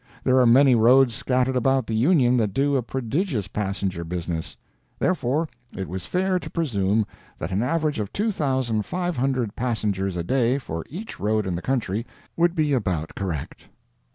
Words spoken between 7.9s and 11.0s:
of 2,500 passengers a day for